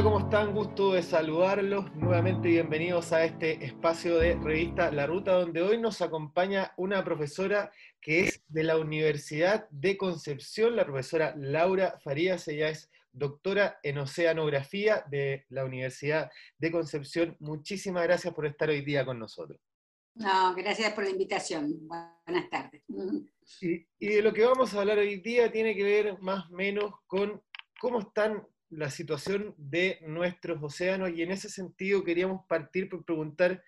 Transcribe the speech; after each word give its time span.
Hola, 0.00 0.12
¿cómo 0.12 0.24
están? 0.24 0.54
Gusto 0.54 0.92
de 0.94 1.02
saludarlos. 1.02 1.94
Nuevamente 1.94 2.48
bienvenidos 2.48 3.12
a 3.12 3.22
este 3.22 3.62
espacio 3.62 4.16
de 4.16 4.34
revista 4.34 4.90
La 4.90 5.06
Ruta, 5.06 5.32
donde 5.32 5.60
hoy 5.60 5.76
nos 5.76 6.00
acompaña 6.00 6.72
una 6.78 7.04
profesora 7.04 7.70
que 8.00 8.20
es 8.20 8.42
de 8.48 8.64
la 8.64 8.78
Universidad 8.78 9.68
de 9.68 9.98
Concepción, 9.98 10.74
la 10.74 10.86
profesora 10.86 11.34
Laura 11.36 11.98
Farías. 12.02 12.48
Ella 12.48 12.70
es 12.70 12.90
doctora 13.12 13.78
en 13.82 13.98
Oceanografía 13.98 15.04
de 15.10 15.44
la 15.50 15.66
Universidad 15.66 16.30
de 16.56 16.72
Concepción. 16.72 17.36
Muchísimas 17.38 18.04
gracias 18.04 18.32
por 18.32 18.46
estar 18.46 18.70
hoy 18.70 18.80
día 18.80 19.04
con 19.04 19.18
nosotros. 19.18 19.60
No, 20.14 20.54
gracias 20.54 20.94
por 20.94 21.04
la 21.04 21.10
invitación. 21.10 21.78
Buenas 21.86 22.48
tardes. 22.48 22.82
Y, 23.60 23.86
y 23.98 24.06
de 24.14 24.22
lo 24.22 24.32
que 24.32 24.46
vamos 24.46 24.72
a 24.72 24.80
hablar 24.80 24.96
hoy 24.96 25.20
día 25.20 25.52
tiene 25.52 25.76
que 25.76 25.84
ver 25.84 26.18
más 26.22 26.50
o 26.50 26.54
menos 26.54 26.90
con 27.06 27.42
cómo 27.78 28.00
están 28.00 28.46
la 28.70 28.90
situación 28.90 29.54
de 29.58 29.98
nuestros 30.02 30.62
océanos 30.62 31.10
y 31.10 31.22
en 31.22 31.32
ese 31.32 31.48
sentido 31.48 32.04
queríamos 32.04 32.46
partir 32.46 32.88
por 32.88 33.04
preguntar 33.04 33.62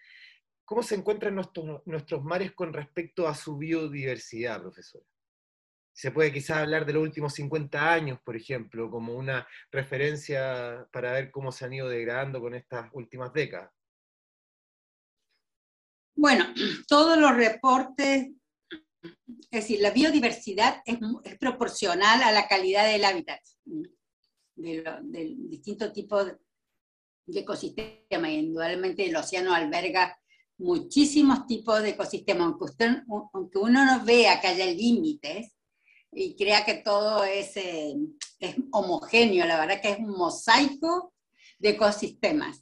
cómo 0.64 0.82
se 0.82 0.94
encuentran 0.94 1.34
nuestros, 1.34 1.82
nuestros 1.86 2.22
mares 2.22 2.52
con 2.52 2.72
respecto 2.72 3.26
a 3.26 3.34
su 3.34 3.56
biodiversidad, 3.58 4.60
profesora. 4.60 5.04
Se 5.94 6.10
puede 6.10 6.32
quizás 6.32 6.58
hablar 6.58 6.86
de 6.86 6.94
los 6.94 7.02
últimos 7.02 7.34
50 7.34 7.92
años, 7.92 8.18
por 8.24 8.36
ejemplo, 8.36 8.90
como 8.90 9.14
una 9.14 9.46
referencia 9.70 10.88
para 10.90 11.12
ver 11.12 11.30
cómo 11.30 11.52
se 11.52 11.66
han 11.66 11.74
ido 11.74 11.88
degradando 11.88 12.40
con 12.40 12.54
estas 12.54 12.88
últimas 12.92 13.32
décadas. 13.32 13.70
Bueno, 16.14 16.46
todos 16.88 17.18
los 17.18 17.36
reportes, 17.36 18.30
es 19.02 19.50
decir, 19.50 19.80
la 19.80 19.90
biodiversidad 19.90 20.80
es, 20.86 20.98
es 21.24 21.36
proporcional 21.38 22.22
a 22.22 22.32
la 22.32 22.46
calidad 22.46 22.86
del 22.86 23.04
hábitat 23.04 23.40
de, 24.54 25.34
distintos 25.48 25.92
tipos 25.92 26.32
de 27.26 27.40
ecosistemas. 27.40 28.30
indudablemente 28.30 29.04
el 29.06 29.16
océano 29.16 29.54
alberga 29.54 30.18
muchísimos 30.58 31.46
tipos 31.46 31.82
de 31.82 31.90
ecosistemas, 31.90 32.46
aunque, 32.46 33.02
aunque 33.32 33.58
uno 33.58 33.84
no 33.84 34.04
vea 34.04 34.40
que 34.40 34.48
haya 34.48 34.66
límites 34.66 35.52
y 36.12 36.36
crea 36.36 36.64
que 36.64 36.74
todo 36.74 37.24
es, 37.24 37.56
eh, 37.56 37.96
es, 38.38 38.56
homogéneo, 38.70 39.46
la 39.46 39.58
verdad 39.58 39.80
que 39.80 39.90
es 39.90 39.98
un 39.98 40.10
mosaico 40.10 41.14
de 41.58 41.70
ecosistemas. 41.70 42.60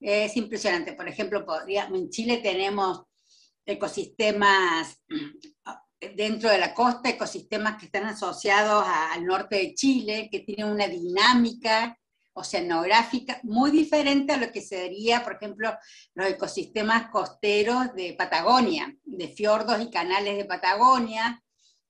Es 0.00 0.36
impresionante. 0.36 0.92
Por 0.94 1.08
ejemplo, 1.08 1.46
podría, 1.46 1.86
en 1.86 2.10
Chile 2.10 2.38
tenemos 2.38 3.02
ecosistemas 3.64 5.02
dentro 6.00 6.50
de 6.50 6.58
la 6.58 6.74
costa, 6.74 7.08
ecosistemas 7.08 7.78
que 7.78 7.86
están 7.86 8.04
asociados 8.04 8.84
al 8.86 9.24
norte 9.24 9.56
de 9.56 9.74
Chile, 9.74 10.28
que 10.30 10.40
tienen 10.40 10.66
una 10.66 10.86
dinámica 10.86 11.98
oceanográfica 12.34 13.40
muy 13.44 13.70
diferente 13.70 14.34
a 14.34 14.36
lo 14.36 14.52
que 14.52 14.60
sería, 14.60 15.24
por 15.24 15.34
ejemplo, 15.34 15.74
los 16.14 16.28
ecosistemas 16.28 17.10
costeros 17.10 17.94
de 17.94 18.14
Patagonia, 18.16 18.94
de 19.04 19.28
fiordos 19.28 19.80
y 19.80 19.90
canales 19.90 20.36
de 20.36 20.44
Patagonia, 20.44 21.42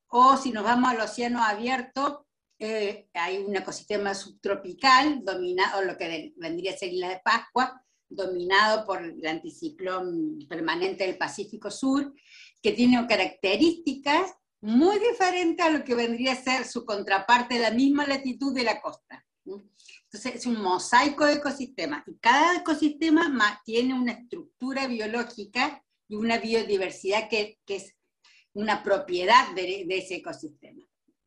o 0.07 0.37
si 0.37 0.53
nos 0.53 0.63
vamos 0.63 0.91
al 0.91 1.01
océano 1.01 1.43
abierto, 1.43 2.27
eh, 2.59 3.09
hay 3.13 3.39
un 3.39 3.57
ecosistema 3.57 4.15
subtropical, 4.15 5.25
dominado, 5.25 5.83
lo 5.83 5.99
que 5.99 6.33
vendría 6.37 6.73
a 6.73 6.77
ser 6.77 6.93
Isla 6.93 7.09
de 7.09 7.21
Pascua, 7.25 7.83
dominado 8.09 8.87
por 8.87 9.03
el 9.03 9.27
anticiclón 9.27 10.39
permanente 10.49 11.05
del 11.05 11.19
Pacífico 11.19 11.71
Sur, 11.71 12.15
que 12.63 12.73
tiene 12.73 13.07
características 13.07 14.35
muy 14.61 14.99
diferentes 14.99 15.65
a 15.65 15.71
lo 15.71 15.85
que 15.85 15.95
vendría 15.95 16.33
a 16.33 16.43
ser 16.43 16.65
su 16.65 16.85
contraparte 16.85 17.55
de 17.55 17.61
la 17.61 17.71
misma 17.71 18.07
latitud 18.07 18.55
de 18.55 18.65
la 18.65 18.81
costa. 18.81 19.25
Entonces 19.45 20.35
es 20.35 20.47
un 20.47 20.61
mosaico 20.61 21.25
de 21.25 21.35
ecosistemas 21.35 22.03
y 22.07 22.17
cada 22.17 22.57
ecosistema 22.57 23.61
tiene 23.65 23.95
una 23.95 24.13
estructura 24.13 24.87
biológica 24.87 25.83
y 26.09 26.15
una 26.15 26.39
biodiversidad 26.39 27.29
que, 27.29 27.59
es 27.67 27.95
una 28.55 28.83
propiedad 28.83 29.55
de, 29.55 29.87
ese 29.89 30.17
ecosistema. 30.17 30.85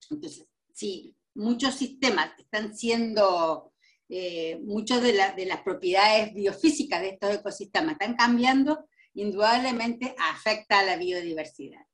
Entonces, 0.09 0.47
si 0.73 1.16
muchos 1.35 1.75
sistemas 1.75 2.31
están 2.38 2.75
siendo, 2.75 3.73
eh, 4.07 4.59
muchas 4.63 5.01
de, 5.03 5.13
de 5.35 5.46
las 5.46 5.61
propiedades 5.61 6.34
biofísicas 6.34 7.01
de 7.01 7.09
estos 7.09 7.35
ecosistemas 7.35 7.94
están 7.94 8.16
cambiando, 8.16 8.88
indudablemente 9.22 10.16
afecta 10.18 10.80
a 10.80 10.84
la 10.84 10.97
biodiversidad. 10.97 11.85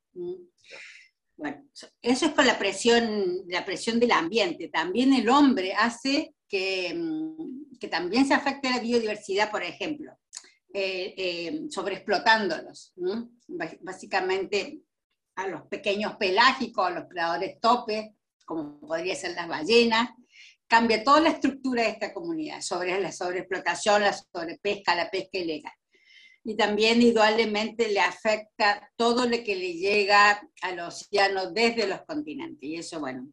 Bueno, 1.37 1.67
eso 2.01 2.25
es 2.27 2.31
por 2.31 2.45
la 2.45 2.57
presión, 2.57 3.43
la 3.47 3.65
presión 3.65 3.99
del 3.99 4.11
ambiente. 4.11 4.69
También 4.69 5.13
el 5.13 5.27
hombre 5.29 5.73
hace 5.73 6.33
que, 6.47 6.93
mm, 6.95 7.77
que 7.79 7.87
también 7.87 8.25
se 8.25 8.33
afecte 8.33 8.69
la 8.69 8.79
biodiversidad, 8.79 9.51
por 9.51 9.63
ejemplo, 9.63 10.13
eh, 10.73 11.13
eh, 11.17 11.61
sobreexplotándolos. 11.69 12.93
Básicamente 13.81 14.81
a 15.35 15.47
los 15.47 15.63
pequeños 15.67 16.15
pelágicos, 16.15 16.87
a 16.87 16.91
los 16.91 17.05
predadores 17.05 17.59
topes, 17.59 18.11
como 18.45 18.79
podría 18.79 19.15
ser 19.15 19.35
las 19.35 19.47
ballenas, 19.47 20.09
cambia 20.67 21.03
toda 21.03 21.19
la 21.19 21.29
estructura 21.29 21.83
de 21.83 21.89
esta 21.89 22.13
comunidad, 22.13 22.61
sobre 22.61 22.99
la 23.01 23.11
sobreexplotación, 23.11 24.01
la 24.03 24.13
sobrepesca, 24.13 24.95
la 24.95 25.09
pesca 25.11 25.37
ilegal 25.37 25.73
y 26.45 26.55
también 26.55 27.01
indudablemente 27.01 27.89
le 27.89 27.99
afecta 27.99 28.91
todo 28.95 29.25
lo 29.25 29.43
que 29.43 29.55
le 29.55 29.73
llega 29.73 30.47
al 30.61 30.79
océano 30.79 31.51
desde 31.51 31.87
los 31.87 32.01
continentes. 32.01 32.61
Y 32.61 32.75
eso, 32.75 32.99
bueno, 32.99 33.27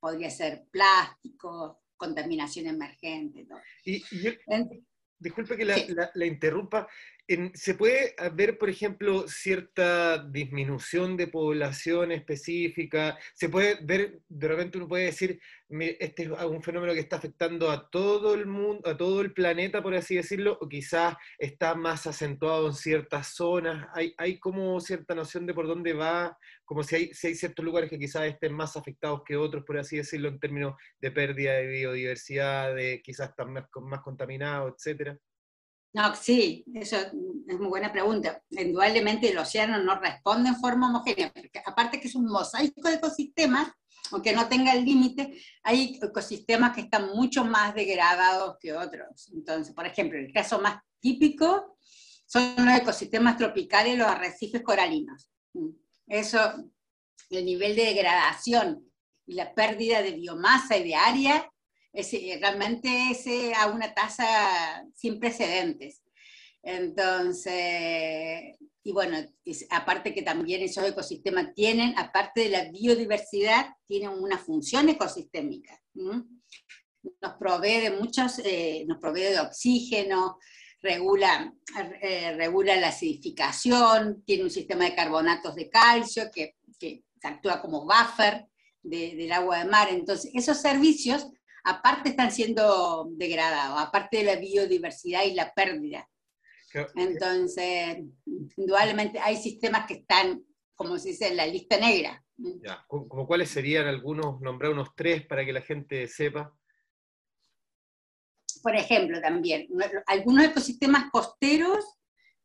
podría 0.00 0.30
ser 0.30 0.64
plástico, 0.70 1.82
contaminación 1.94 2.66
emergente. 2.66 3.46
Y, 3.84 4.02
disculpe 5.18 5.58
que 5.58 5.64
la 5.66 6.26
interrumpa, 6.26 6.88
¿Se 7.54 7.74
puede 7.74 8.14
ver, 8.34 8.58
por 8.58 8.68
ejemplo, 8.68 9.26
cierta 9.26 10.18
disminución 10.18 11.16
de 11.16 11.26
población 11.26 12.12
específica? 12.12 13.18
¿Se 13.32 13.48
puede 13.48 13.78
ver, 13.82 14.20
de 14.28 14.48
repente 14.48 14.76
uno 14.76 14.88
puede 14.88 15.06
decir, 15.06 15.40
este 15.70 16.24
es 16.24 16.28
un 16.28 16.62
fenómeno 16.62 16.92
que 16.92 17.00
está 17.00 17.16
afectando 17.16 17.70
a 17.70 17.88
todo 17.88 18.34
el 18.34 18.44
mundo, 18.44 18.86
a 18.86 18.94
todo 18.98 19.22
el 19.22 19.32
planeta, 19.32 19.82
por 19.82 19.94
así 19.94 20.16
decirlo, 20.16 20.58
o 20.60 20.68
quizás 20.68 21.16
está 21.38 21.74
más 21.74 22.06
acentuado 22.06 22.66
en 22.66 22.74
ciertas 22.74 23.28
zonas? 23.28 23.88
¿Hay, 23.94 24.14
hay 24.18 24.38
como 24.38 24.78
cierta 24.80 25.14
noción 25.14 25.46
de 25.46 25.54
por 25.54 25.66
dónde 25.66 25.94
va? 25.94 26.36
Como 26.66 26.82
si 26.82 26.96
hay, 26.96 27.14
si 27.14 27.28
hay 27.28 27.34
ciertos 27.36 27.64
lugares 27.64 27.88
que 27.88 27.98
quizás 27.98 28.24
estén 28.24 28.52
más 28.52 28.76
afectados 28.76 29.22
que 29.24 29.36
otros, 29.36 29.64
por 29.64 29.78
así 29.78 29.96
decirlo, 29.96 30.28
en 30.28 30.38
términos 30.38 30.74
de 31.00 31.10
pérdida 31.10 31.54
de 31.54 31.68
biodiversidad, 31.68 32.74
de 32.74 33.00
quizás 33.02 33.30
están 33.30 33.50
más, 33.50 33.64
más 33.80 34.02
contaminados, 34.02 34.74
etcétera. 34.76 35.18
No, 35.94 36.12
sí, 36.16 36.64
eso 36.74 36.96
es 36.96 37.12
muy 37.58 37.68
buena 37.68 37.92
pregunta. 37.92 38.42
Indudablemente 38.50 39.30
el 39.30 39.38
océano 39.38 39.80
no 39.80 40.00
responde 40.00 40.48
en 40.48 40.56
forma 40.56 40.88
homogénea, 40.88 41.32
porque 41.32 41.62
aparte 41.64 42.00
que 42.00 42.08
es 42.08 42.16
un 42.16 42.26
mosaico 42.26 42.88
de 42.88 42.96
ecosistemas, 42.96 43.70
aunque 44.10 44.32
no 44.32 44.48
tenga 44.48 44.72
el 44.72 44.84
límite, 44.84 45.40
hay 45.62 46.00
ecosistemas 46.02 46.74
que 46.74 46.80
están 46.82 47.10
mucho 47.14 47.44
más 47.44 47.76
degradados 47.76 48.56
que 48.58 48.72
otros. 48.72 49.30
Entonces, 49.32 49.72
por 49.72 49.86
ejemplo, 49.86 50.18
el 50.18 50.32
caso 50.32 50.60
más 50.60 50.82
típico 50.98 51.76
son 52.26 52.56
los 52.66 52.76
ecosistemas 52.76 53.36
tropicales, 53.36 53.96
los 53.96 54.08
arrecifes 54.08 54.62
coralinos. 54.62 55.30
Eso, 56.08 56.40
el 57.30 57.44
nivel 57.44 57.76
de 57.76 57.84
degradación 57.84 58.84
y 59.26 59.34
la 59.34 59.54
pérdida 59.54 60.02
de 60.02 60.10
biomasa 60.10 60.76
y 60.76 60.88
de 60.88 60.96
área 60.96 61.52
realmente 62.40 63.10
es 63.10 63.26
a 63.56 63.68
una 63.68 63.94
tasa 63.94 64.84
sin 64.94 65.20
precedentes. 65.20 66.02
Entonces, 66.62 68.56
y 68.82 68.92
bueno, 68.92 69.18
aparte 69.70 70.14
que 70.14 70.22
también 70.22 70.62
esos 70.62 70.84
ecosistemas 70.84 71.54
tienen, 71.54 71.98
aparte 71.98 72.42
de 72.42 72.48
la 72.50 72.70
biodiversidad, 72.70 73.66
tienen 73.86 74.10
una 74.10 74.38
función 74.38 74.88
ecosistémica. 74.88 75.80
Nos 75.94 77.32
provee 77.38 77.80
de 77.80 77.90
muchos, 77.90 78.40
eh, 78.44 78.84
nos 78.86 78.98
provee 78.98 79.22
de 79.22 79.40
oxígeno, 79.40 80.38
regula, 80.80 81.52
eh, 82.02 82.34
regula 82.36 82.76
la 82.76 82.88
acidificación, 82.88 84.22
tiene 84.24 84.44
un 84.44 84.50
sistema 84.50 84.84
de 84.84 84.94
carbonatos 84.94 85.54
de 85.54 85.70
calcio 85.70 86.30
que, 86.32 86.56
que 86.78 87.04
actúa 87.22 87.60
como 87.60 87.86
buffer 87.86 88.46
del 88.82 89.32
agua 89.32 89.60
de 89.60 89.64
mar. 89.64 89.88
Entonces, 89.90 90.30
esos 90.34 90.60
servicios 90.60 91.26
aparte 91.64 92.10
están 92.10 92.30
siendo 92.30 93.08
degradados, 93.12 93.80
aparte 93.80 94.18
de 94.18 94.24
la 94.24 94.36
biodiversidad 94.36 95.24
y 95.24 95.34
la 95.34 95.52
pérdida. 95.52 96.08
Entonces, 96.96 97.98
indudablemente 98.56 99.18
hay 99.20 99.36
sistemas 99.36 99.86
que 99.86 99.94
están, 99.94 100.44
como 100.74 100.98
se 100.98 101.10
dice, 101.10 101.28
en 101.28 101.36
la 101.36 101.46
lista 101.46 101.78
negra. 101.78 102.22
Ya. 102.36 102.84
¿Como 102.88 103.26
cuáles 103.26 103.48
serían 103.50 103.86
algunos, 103.86 104.40
nombrar 104.40 104.72
unos 104.72 104.88
tres 104.96 105.24
para 105.24 105.44
que 105.44 105.52
la 105.52 105.60
gente 105.60 106.08
sepa? 106.08 106.52
Por 108.62 108.74
ejemplo, 108.74 109.20
también, 109.20 109.68
algunos 110.06 110.44
ecosistemas 110.46 111.10
costeros 111.10 111.84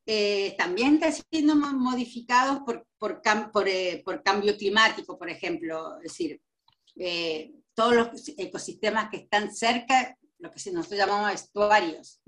eh, 0.06 0.56
también 0.58 0.96
están 0.96 1.14
siendo 1.32 1.56
modificados 1.56 2.60
por, 2.66 2.88
por, 2.98 3.68
eh, 3.68 4.02
por, 4.04 4.24
cambio 4.24 4.58
climático, 4.58 5.18
por 5.18 5.30
ejemplo. 5.30 5.98
Es 5.98 6.04
decir, 6.04 6.42
eh, 7.00 7.52
todos 7.74 7.96
los 7.96 8.34
ecosistemas 8.38 9.10
que 9.10 9.18
están 9.18 9.54
cerca, 9.56 10.18
lo 10.38 10.52
que 10.52 10.72
nosotros 10.72 11.00
llamamos 11.00 11.34
estuarios, 11.34 12.22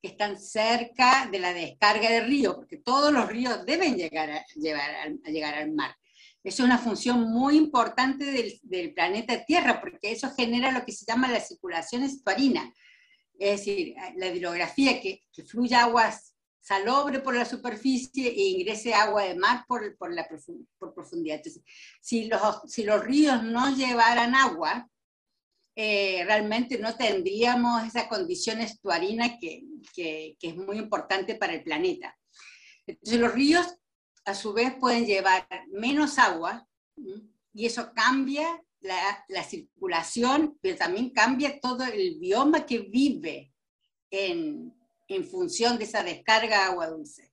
que 0.00 0.08
están 0.08 0.38
cerca 0.40 1.28
de 1.30 1.40
la 1.40 1.52
descarga 1.52 2.08
de 2.08 2.20
río, 2.20 2.54
porque 2.54 2.76
todos 2.76 3.12
los 3.12 3.28
ríos 3.28 3.66
deben 3.66 3.96
llegar 3.96 4.30
a, 4.30 4.44
llegar 4.54 5.54
al 5.54 5.72
mar. 5.72 5.96
Es 6.44 6.60
una 6.60 6.78
función 6.78 7.28
muy 7.32 7.56
importante 7.56 8.24
del, 8.62 8.94
planeta 8.94 9.44
Tierra, 9.44 9.80
porque 9.80 10.12
eso 10.12 10.30
genera 10.36 10.70
lo 10.70 10.84
que 10.84 10.92
se 10.92 11.04
llama 11.04 11.28
la 11.28 11.40
circulación 11.40 12.04
estuarina, 12.04 12.72
es 13.38 13.58
decir, 13.58 13.94
la 14.16 14.28
hidrografía, 14.28 15.00
que, 15.00 15.22
que 15.32 15.44
fluya 15.44 15.82
agua 15.82 16.14
salobre 16.66 17.20
por 17.20 17.36
la 17.36 17.44
superficie 17.44 18.28
e 18.28 18.48
ingrese 18.48 18.92
agua 18.92 19.22
de 19.22 19.36
mar 19.36 19.64
por, 19.68 19.96
por 19.96 20.12
la 20.12 20.26
por 20.78 20.92
profundidad. 20.92 21.40
Si 22.00 22.24
los, 22.24 22.40
si 22.66 22.82
los 22.82 23.04
ríos 23.04 23.44
no 23.44 23.72
llevaran 23.76 24.34
agua, 24.34 24.90
eh, 25.76 26.24
realmente 26.24 26.76
no 26.78 26.96
tendríamos 26.96 27.84
esa 27.84 28.08
condición 28.08 28.60
estuarina 28.60 29.38
que, 29.38 29.62
que, 29.94 30.36
es 30.40 30.56
muy 30.56 30.78
importante 30.78 31.36
para 31.36 31.52
el 31.52 31.62
planeta. 31.62 32.18
Entonces 32.84 33.20
los 33.20 33.32
ríos 33.32 33.76
a 34.24 34.34
su 34.34 34.52
vez 34.52 34.74
pueden 34.74 35.06
llevar 35.06 35.46
menos 35.70 36.18
agua 36.18 36.66
y 37.54 37.66
eso 37.66 37.92
cambia 37.94 38.60
la, 38.80 39.24
la, 39.28 39.44
circulación, 39.44 40.58
pero 40.60 40.76
también 40.76 41.10
cambia 41.10 41.60
todo 41.60 41.84
el 41.84 42.18
bioma 42.18 42.66
que 42.66 42.80
vive 42.80 43.52
en, 44.10 44.75
en 45.08 45.24
función 45.24 45.78
de 45.78 45.84
esa 45.84 46.02
descarga 46.02 46.58
de 46.58 46.64
agua 46.64 46.88
dulce. 46.88 47.32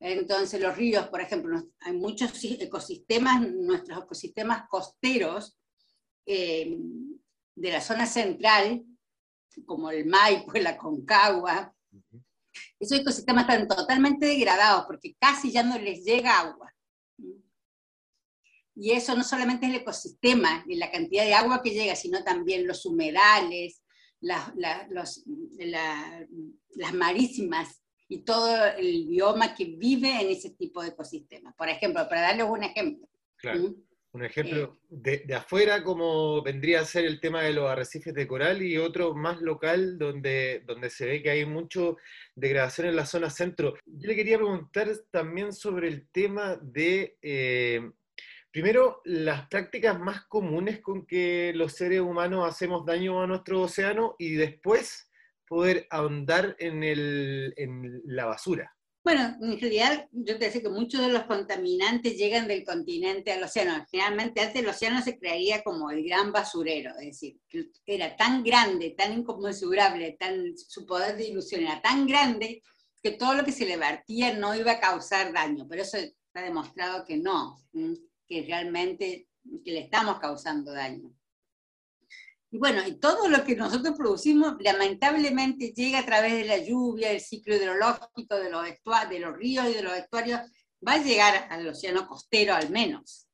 Entonces 0.00 0.60
los 0.60 0.76
ríos, 0.76 1.08
por 1.08 1.20
ejemplo, 1.20 1.62
hay 1.80 1.92
muchos 1.92 2.32
ecosistemas, 2.44 3.40
nuestros 3.48 4.02
ecosistemas 4.02 4.68
costeros, 4.68 5.58
eh, 6.26 6.76
de 7.54 7.70
la 7.70 7.80
zona 7.80 8.06
central, 8.06 8.84
como 9.66 9.90
el 9.90 10.06
Maipo, 10.06 10.52
la 10.54 10.76
Concagua, 10.76 11.74
esos 12.78 12.98
ecosistemas 12.98 13.48
están 13.48 13.68
totalmente 13.68 14.26
degradados 14.26 14.84
porque 14.86 15.14
casi 15.18 15.52
ya 15.52 15.62
no 15.62 15.78
les 15.78 16.04
llega 16.04 16.40
agua. 16.40 16.74
Y 18.74 18.92
eso 18.92 19.14
no 19.14 19.22
solamente 19.22 19.66
es 19.66 19.72
el 19.72 19.80
ecosistema 19.80 20.64
y 20.66 20.76
la 20.76 20.90
cantidad 20.90 21.24
de 21.24 21.34
agua 21.34 21.62
que 21.62 21.70
llega, 21.70 21.94
sino 21.94 22.24
también 22.24 22.66
los 22.66 22.86
humedales, 22.86 23.81
las, 24.22 24.52
las 26.74 26.94
marísimas 26.94 27.82
y 28.08 28.24
todo 28.24 28.66
el 28.76 29.06
bioma 29.08 29.54
que 29.54 29.64
vive 29.64 30.20
en 30.20 30.30
ese 30.30 30.50
tipo 30.50 30.82
de 30.82 30.88
ecosistemas. 30.88 31.54
Por 31.56 31.68
ejemplo, 31.68 32.08
para 32.08 32.22
darles 32.22 32.46
un 32.48 32.62
ejemplo. 32.62 33.08
Claro. 33.36 33.74
Un 34.14 34.24
ejemplo 34.26 34.78
de, 34.90 35.22
de, 35.26 35.34
afuera, 35.34 35.82
como 35.82 36.42
vendría 36.42 36.80
a 36.80 36.84
ser 36.84 37.06
el 37.06 37.18
tema 37.18 37.40
de 37.42 37.54
los 37.54 37.70
arrecifes 37.70 38.12
de 38.12 38.28
coral, 38.28 38.60
y 38.60 38.76
otro 38.76 39.14
más 39.14 39.40
local, 39.40 39.96
donde, 39.96 40.62
donde 40.66 40.90
se 40.90 41.06
ve 41.06 41.22
que 41.22 41.30
hay 41.30 41.46
mucho 41.46 41.96
degradación 42.34 42.88
en 42.88 42.96
la 42.96 43.06
zona 43.06 43.30
centro. 43.30 43.72
Yo 43.86 44.08
le 44.08 44.14
quería 44.14 44.36
preguntar 44.36 44.90
también 45.10 45.54
sobre 45.54 45.88
el 45.88 46.08
tema 46.10 46.56
de, 46.60 47.16
eh, 47.22 47.90
primero, 48.52 49.00
las 49.04 49.48
prácticas 49.48 49.98
más 49.98 50.26
comunes 50.26 50.80
con 50.80 51.06
que 51.06 51.52
los 51.54 51.72
seres 51.72 52.00
humanos 52.00 52.46
hacemos 52.46 52.84
daño 52.84 53.22
a 53.22 53.26
nuestro 53.26 53.62
océano, 53.62 54.14
y 54.18 54.34
después 54.34 55.08
poder 55.48 55.86
ahondar 55.90 56.54
en, 56.58 56.82
el, 56.84 57.54
la 58.04 58.26
basura. 58.26 58.74
Bueno, 59.04 59.36
en 59.42 59.60
realidad 59.60 60.08
yo 60.12 60.38
te 60.38 60.44
decía 60.44 60.62
que 60.62 60.68
muchos 60.68 61.00
de 61.00 61.12
los 61.12 61.24
contaminantes 61.24 62.16
llegan 62.16 62.46
del 62.46 62.64
continente 62.64 63.32
al 63.32 63.42
océano. 63.42 63.84
Generalmente 63.90 64.40
antes 64.40 64.62
el 64.62 64.68
océano 64.68 65.02
se 65.02 65.18
creía 65.18 65.62
como 65.64 65.90
el 65.90 66.04
gran 66.04 66.30
basurero, 66.30 66.92
es 67.00 67.06
decir, 67.06 67.40
era 67.84 68.16
tan 68.16 68.44
grande, 68.44 68.94
tan 68.96 69.12
inconmensurable, 69.12 70.16
tan, 70.20 70.56
su 70.56 70.86
poder 70.86 71.16
de 71.16 71.28
ilusión 71.28 71.62
era 71.62 71.82
tan 71.82 72.06
grande 72.06 72.62
que 73.02 73.10
todo 73.10 73.34
lo 73.34 73.44
que 73.44 73.50
se 73.50 73.66
le 73.66 73.76
vertía 73.76 74.34
no 74.34 74.54
iba 74.54 74.72
a 74.72 74.80
causar 74.80 75.32
daño, 75.32 75.66
pero 75.68 75.82
eso 75.82 75.96
está 75.98 76.42
demostrado 76.42 77.04
que 77.04 77.16
no, 77.16 77.58
que 78.32 78.46
realmente 78.46 79.28
que 79.64 79.72
le 79.72 79.80
estamos 79.80 80.18
causando 80.18 80.72
daño. 80.72 81.12
Y 82.50 82.58
bueno, 82.58 82.86
y 82.86 82.98
todo 82.98 83.28
lo 83.28 83.44
que 83.44 83.56
nosotros 83.56 83.94
producimos 83.96 84.56
lamentablemente 84.60 85.72
llega 85.72 86.00
a 86.00 86.06
través 86.06 86.32
de 86.32 86.44
la 86.44 86.58
lluvia, 86.58 87.10
el 87.10 87.20
ciclo 87.20 87.56
hidrológico 87.56 88.36
de 88.36 88.50
los, 88.50 88.64
de 89.10 89.18
los 89.18 89.36
ríos 89.36 89.68
y 89.68 89.74
de 89.74 89.82
los 89.82 89.94
estuarios, 89.94 90.40
va 90.86 90.94
a 90.94 91.02
llegar 91.02 91.46
al 91.50 91.66
océano 91.66 92.06
costero 92.06 92.54
al 92.54 92.70
menos. 92.70 93.28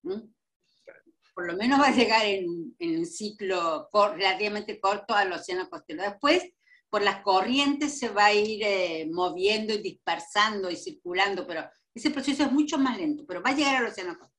Por 1.34 1.46
lo 1.46 1.56
menos 1.56 1.80
va 1.80 1.88
a 1.88 1.94
llegar 1.94 2.24
en, 2.24 2.74
un 2.78 3.06
ciclo 3.06 3.88
relativamente 3.92 4.80
corto 4.80 5.14
al 5.14 5.32
océano 5.32 5.68
costero. 5.68 6.02
Después, 6.02 6.42
por 6.90 7.02
las 7.02 7.22
corrientes 7.22 7.98
se 7.98 8.08
va 8.08 8.26
a 8.26 8.34
ir 8.34 8.62
eh, 8.64 9.08
moviendo 9.12 9.74
y 9.74 9.82
dispersando 9.82 10.70
y 10.70 10.76
circulando, 10.76 11.46
pero 11.46 11.68
ese 11.94 12.10
proceso 12.10 12.44
es 12.44 12.52
mucho 12.52 12.78
más 12.78 12.96
lento, 12.98 13.24
pero 13.26 13.42
va 13.42 13.50
a 13.50 13.56
llegar 13.56 13.76
al 13.76 13.86
océano 13.86 14.18
costero. 14.18 14.37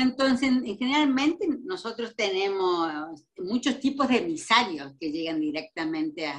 Entonces, 0.00 0.50
generalmente 0.78 1.48
nosotros 1.64 2.14
tenemos 2.14 3.20
muchos 3.36 3.80
tipos 3.80 4.06
de 4.08 4.18
emisarios 4.18 4.92
que 5.00 5.10
llegan 5.10 5.40
directamente 5.40 6.32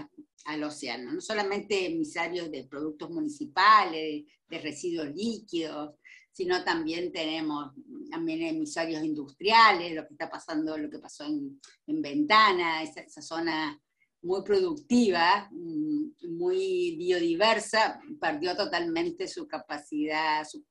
al 0.46 0.64
océano, 0.64 1.12
no 1.12 1.20
solamente 1.20 1.88
emisarios 1.88 2.50
de 2.52 2.64
productos 2.64 3.10
municipales, 3.10 4.24
de 4.48 4.60
residuos 4.60 5.14
líquidos, 5.14 5.96
sino 6.32 6.64
también 6.64 7.12
tenemos 7.12 7.74
también 8.10 8.44
emisarios 8.44 9.04
industriales, 9.04 9.94
lo 9.94 10.08
que 10.08 10.14
está 10.14 10.30
pasando, 10.30 10.78
lo 10.78 10.90
que 10.90 11.00
pasó 11.00 11.26
en, 11.26 11.60
Ventana, 12.02 12.82
esa, 12.82 13.02
esa, 13.02 13.22
zona 13.22 13.78
muy 14.22 14.42
productiva, 14.44 15.50
mm, 15.52 16.38
muy 16.38 16.96
biodiversa, 16.98 18.00
perdió 18.22 18.56
totalmente 18.56 19.28
su 19.28 19.46
capacidad, 19.48 20.48
su 20.48 20.64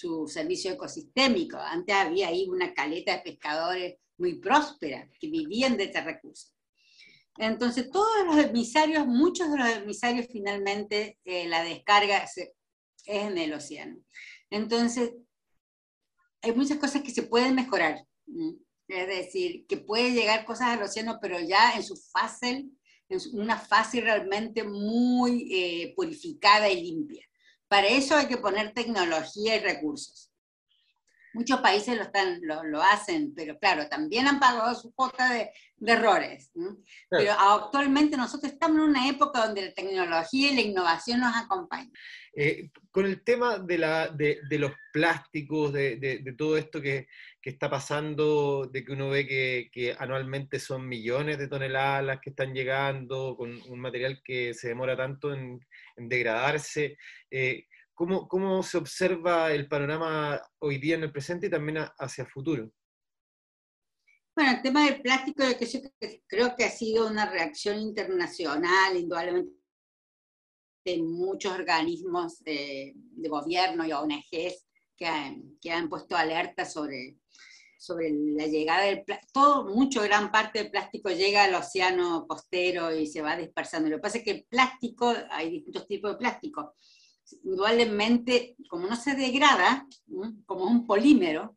su 0.00 0.26
servicio 0.26 0.72
ecosistémico. 0.72 1.58
Antes 1.58 1.94
había 1.94 2.28
ahí 2.28 2.46
una 2.48 2.72
caleta 2.72 3.12
de 3.12 3.22
pescadores 3.22 3.96
muy 4.16 4.38
próspera 4.38 5.06
que 5.20 5.28
vivían 5.28 5.76
de 5.76 5.84
este 5.84 6.00
recurso. 6.00 6.48
Entonces, 7.36 7.90
todos 7.90 8.26
los 8.26 8.36
emisarios, 8.38 9.06
muchos 9.06 9.50
de 9.50 9.58
los 9.58 9.68
emisarios 9.68 10.26
finalmente 10.30 11.18
eh, 11.24 11.48
la 11.48 11.62
descarga 11.62 12.24
es 12.24 12.50
en 13.04 13.36
el 13.36 13.52
océano. 13.52 13.98
Entonces, 14.48 15.12
hay 16.42 16.54
muchas 16.54 16.78
cosas 16.78 17.02
que 17.02 17.10
se 17.10 17.24
pueden 17.24 17.54
mejorar. 17.54 18.02
Es 18.88 19.06
decir, 19.06 19.66
que 19.66 19.76
puede 19.76 20.12
llegar 20.12 20.46
cosas 20.46 20.68
al 20.68 20.82
océano, 20.82 21.18
pero 21.20 21.38
ya 21.40 21.74
en 21.76 21.82
su 21.82 21.96
fase, 21.96 22.66
en 23.08 23.20
una 23.34 23.58
fase 23.58 24.00
realmente 24.00 24.64
muy 24.64 25.48
eh, 25.52 25.92
purificada 25.94 26.70
y 26.70 26.82
limpia. 26.82 27.29
Para 27.70 27.86
eso 27.86 28.16
hay 28.16 28.26
que 28.26 28.36
poner 28.36 28.74
tecnología 28.74 29.54
y 29.54 29.60
recursos. 29.60 30.29
Muchos 31.32 31.60
países 31.60 31.96
lo, 31.96 32.02
están, 32.02 32.40
lo, 32.42 32.82
hacen, 32.82 33.32
pero 33.34 33.58
claro, 33.58 33.88
también 33.88 34.26
han 34.26 34.40
pagado 34.40 34.74
su 34.74 34.92
cuota 34.92 35.32
de, 35.32 35.50
errores. 35.86 36.50
Pero 37.08 37.32
actualmente 37.32 38.16
nosotros 38.16 38.52
estamos 38.52 38.78
en 38.78 38.90
una 38.90 39.08
época 39.08 39.46
donde 39.46 39.66
la 39.66 39.72
tecnología 39.72 40.50
y 40.50 40.54
la 40.54 40.60
innovación 40.60 41.20
nos 41.20 41.34
acompañan. 41.34 41.90
Eh, 42.34 42.70
con 42.90 43.06
el 43.06 43.22
tema 43.24 43.58
de, 43.58 43.78
la, 43.78 44.08
de, 44.08 44.40
los 44.58 44.72
plásticos, 44.92 45.72
de, 45.72 45.96
de 45.96 46.34
todo 46.34 46.56
esto 46.58 46.82
que, 46.82 47.06
que, 47.40 47.50
está 47.50 47.70
pasando, 47.70 48.68
de 48.70 48.84
que 48.84 48.92
uno 48.92 49.08
ve 49.08 49.26
que, 49.26 49.70
que, 49.72 49.96
anualmente 49.98 50.58
son 50.58 50.86
millones 50.86 51.38
de 51.38 51.48
toneladas 51.48 52.04
las 52.04 52.20
que 52.20 52.30
están 52.30 52.52
llegando, 52.52 53.36
con 53.36 53.60
un 53.68 53.80
material 53.80 54.20
que 54.22 54.54
se 54.54 54.68
demora 54.68 54.96
tanto 54.96 55.32
en, 55.32 55.60
en 55.96 56.08
degradarse. 56.08 56.98
Eh, 57.30 57.66
¿cómo, 58.00 58.26
¿Cómo 58.26 58.62
se 58.62 58.78
observa 58.78 59.52
el 59.52 59.68
panorama 59.68 60.40
hoy 60.60 60.78
día 60.78 60.94
en 60.94 61.02
el 61.02 61.12
presente 61.12 61.48
y 61.48 61.50
también 61.50 61.84
hacia 61.98 62.24
el 62.24 62.30
futuro? 62.30 62.72
Bueno, 64.34 64.52
el 64.52 64.62
tema 64.62 64.86
del 64.86 65.02
plástico 65.02 65.44
creo 66.26 66.56
que 66.56 66.64
ha 66.64 66.70
sido 66.70 67.06
una 67.06 67.30
reacción 67.30 67.78
internacional, 67.78 68.96
indudablemente 68.96 69.52
de 70.82 71.02
muchos 71.02 71.52
organismos 71.52 72.38
de, 72.42 72.94
gobierno 73.28 73.86
y 73.86 73.92
ONGs 73.92 74.66
que 74.96 75.06
han, 75.06 75.58
que 75.60 75.70
han 75.70 75.90
puesto 75.90 76.16
alerta 76.16 76.64
sobre, 76.64 77.18
sobre 77.76 78.12
la 78.12 78.46
llegada 78.46 78.84
del 78.84 79.04
plástico. 79.04 79.30
Todo, 79.34 79.64
mucho, 79.66 80.00
gran 80.00 80.32
parte 80.32 80.60
del 80.60 80.70
plástico 80.70 81.10
llega 81.10 81.44
al 81.44 81.54
océano 81.54 82.26
costero 82.26 82.96
y 82.96 83.06
se 83.06 83.20
va 83.20 83.36
dispersando. 83.36 83.90
Lo 83.90 83.96
que 83.96 84.02
pasa 84.02 84.18
es 84.18 84.24
que 84.24 84.30
el 84.30 84.44
plástico, 84.44 85.14
hay 85.28 85.50
distintos 85.50 85.86
tipos 85.86 86.12
de 86.12 86.16
plástico. 86.16 86.76
Indudablemente, 87.44 88.56
como 88.68 88.86
no 88.86 88.96
se 88.96 89.14
degrada, 89.14 89.86
como 90.46 90.64
un 90.64 90.86
polímero, 90.86 91.56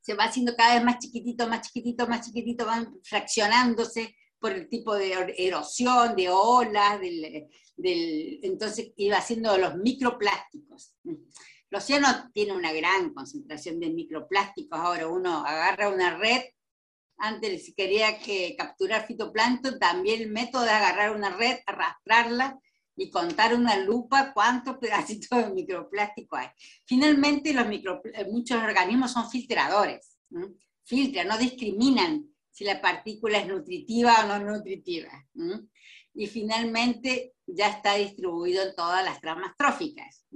se 0.00 0.14
va 0.14 0.24
haciendo 0.24 0.56
cada 0.56 0.74
vez 0.74 0.84
más 0.84 0.98
chiquitito, 0.98 1.46
más 1.48 1.66
chiquitito, 1.66 2.06
más 2.06 2.26
chiquitito, 2.26 2.66
van 2.66 2.98
fraccionándose 3.02 4.16
por 4.38 4.52
el 4.52 4.68
tipo 4.68 4.94
de 4.94 5.34
erosión, 5.36 6.16
de 6.16 6.30
olas, 6.30 7.00
del, 7.00 7.48
del, 7.76 8.40
entonces 8.42 8.92
iba 8.96 9.18
haciendo 9.18 9.56
los 9.58 9.76
microplásticos. 9.76 10.94
El 11.04 11.76
océano 11.76 12.30
tiene 12.32 12.52
una 12.52 12.72
gran 12.72 13.12
concentración 13.12 13.78
de 13.78 13.90
microplásticos. 13.90 14.78
Ahora 14.78 15.06
uno 15.06 15.44
agarra 15.44 15.90
una 15.90 16.16
red 16.16 16.42
antes 17.20 17.66
si 17.66 17.74
quería 17.74 18.18
que 18.18 18.56
capturar 18.56 19.06
fitoplancton, 19.06 19.78
también 19.78 20.22
el 20.22 20.30
método 20.30 20.62
de 20.62 20.70
agarrar 20.70 21.14
una 21.14 21.30
red, 21.30 21.58
arrastrarla 21.66 22.58
y 23.00 23.10
contar 23.10 23.54
una 23.54 23.78
lupa 23.78 24.30
cuántos 24.34 24.76
pedacitos 24.76 25.30
de 25.30 25.50
microplástico 25.54 26.36
hay. 26.36 26.48
Finalmente, 26.84 27.54
los 27.54 27.66
micro, 27.66 28.02
eh, 28.04 28.26
muchos 28.30 28.62
organismos 28.62 29.12
son 29.12 29.30
filtradores, 29.30 30.18
filtran, 30.84 31.28
no 31.28 31.38
discriminan 31.38 32.26
si 32.50 32.64
la 32.64 32.78
partícula 32.78 33.38
es 33.38 33.46
nutritiva 33.46 34.16
o 34.22 34.28
no 34.28 34.52
nutritiva. 34.52 35.08
Y 36.12 36.26
finalmente 36.26 37.36
ya 37.46 37.70
está 37.70 37.94
distribuido 37.94 38.62
en 38.68 38.74
todas 38.76 39.02
las 39.02 39.18
tramas 39.18 39.56
tróficas, 39.56 40.26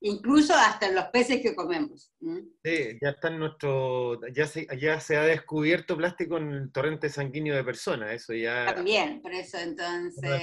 incluso 0.00 0.54
hasta 0.54 0.86
en 0.88 0.94
los 0.94 1.04
peces 1.08 1.42
que 1.42 1.54
comemos. 1.54 2.10
Sí, 2.20 2.98
ya 3.02 3.10
está 3.10 3.28
en 3.28 3.38
nuestro, 3.38 4.18
ya 4.30 4.46
se, 4.46 4.66
ya 4.80 4.98
se 4.98 5.18
ha 5.18 5.24
descubierto 5.24 5.94
plástico 5.94 6.38
en 6.38 6.52
el 6.52 6.72
torrente 6.72 7.10
sanguíneo 7.10 7.54
de 7.54 7.64
personas, 7.64 8.12
eso 8.12 8.32
ya... 8.32 8.74
También, 8.74 9.20
por 9.20 9.34
eso 9.34 9.58
entonces, 9.58 10.40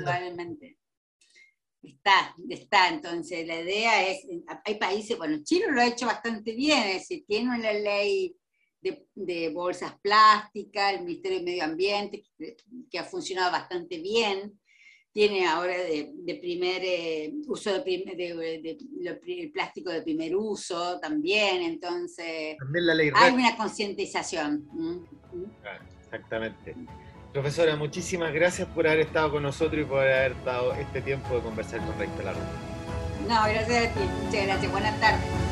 igualmente. 0.00 0.76
Está, 1.84 2.34
está, 2.48 2.88
entonces 2.88 3.46
la 3.46 3.60
idea 3.60 4.08
es, 4.08 4.26
hay 4.64 4.74
países, 4.76 5.18
bueno, 5.18 5.38
Chile 5.44 5.66
lo 5.70 5.80
ha 5.80 5.86
hecho 5.86 6.06
bastante 6.06 6.54
bien, 6.54 6.82
es 6.84 6.94
decir, 7.00 7.24
tiene 7.26 7.50
una 7.50 7.72
ley 7.72 8.34
de, 9.14 9.50
bolsas 9.50 9.98
plásticas, 10.00 10.94
el 10.94 11.04
Ministerio 11.04 11.38
de 11.38 11.44
Medio 11.44 11.64
Ambiente, 11.64 12.24
que, 12.90 12.98
ha 12.98 13.04
funcionado 13.04 13.50
bastante 13.50 13.98
bien, 13.98 14.58
tiene 15.12 15.46
ahora 15.46 15.76
de, 15.76 16.38
primer 16.40 16.82
eh, 16.84 17.32
uso 17.46 17.72
de, 17.72 17.80
de, 17.84 19.50
plástico 19.52 19.90
de 19.90 20.02
primer 20.02 20.34
uso 20.36 20.98
también, 21.00 21.62
entonces 21.62 22.56
hay 23.14 23.32
una 23.32 23.56
concientización. 23.56 24.68
exactamente. 26.00 26.74
Profesora, 27.34 27.74
muchísimas 27.74 28.32
gracias 28.32 28.68
por 28.68 28.86
haber 28.86 29.00
estado 29.00 29.32
con 29.32 29.42
nosotros 29.42 29.82
y 29.82 29.84
por 29.84 29.98
haber 29.98 30.40
dado 30.44 30.72
este 30.74 31.00
tiempo 31.00 31.34
de 31.34 31.40
conversar 31.40 31.80
con 31.80 31.98
Recta 31.98 32.22
la 32.22 32.32
No, 32.32 33.52
gracias 33.52 33.90
a 33.90 33.92
ti, 33.92 34.00
muchas 34.22 34.46
gracias, 34.46 34.70
buenas 34.70 35.00
tardes. 35.00 35.43